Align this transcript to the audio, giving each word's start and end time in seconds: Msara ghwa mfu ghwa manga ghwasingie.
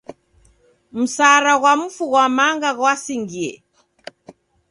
Msara 0.97 1.53
ghwa 1.59 1.73
mfu 1.81 2.03
ghwa 2.11 2.25
manga 2.35 2.69
ghwasingie. 2.77 3.53